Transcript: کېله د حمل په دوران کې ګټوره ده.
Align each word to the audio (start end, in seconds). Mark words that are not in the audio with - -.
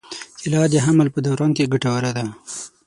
کېله 0.39 0.61
د 0.71 0.75
حمل 0.85 1.07
په 1.13 1.19
دوران 1.25 1.51
کې 1.57 1.69
ګټوره 1.73 2.11
ده. 2.17 2.25